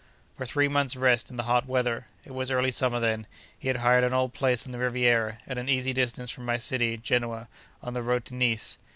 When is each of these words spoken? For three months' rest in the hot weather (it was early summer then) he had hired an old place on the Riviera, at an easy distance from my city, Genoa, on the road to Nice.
For 0.35 0.47
three 0.47 0.67
months' 0.67 0.95
rest 0.95 1.29
in 1.29 1.35
the 1.37 1.43
hot 1.43 1.67
weather 1.67 2.07
(it 2.25 2.33
was 2.33 2.49
early 2.49 2.71
summer 2.71 2.99
then) 2.99 3.27
he 3.59 3.67
had 3.67 3.77
hired 3.77 4.03
an 4.03 4.15
old 4.15 4.33
place 4.33 4.65
on 4.65 4.71
the 4.71 4.79
Riviera, 4.79 5.37
at 5.45 5.59
an 5.59 5.69
easy 5.69 5.93
distance 5.93 6.31
from 6.31 6.43
my 6.43 6.57
city, 6.57 6.97
Genoa, 6.97 7.47
on 7.83 7.93
the 7.93 8.01
road 8.01 8.25
to 8.25 8.33
Nice. 8.35 8.79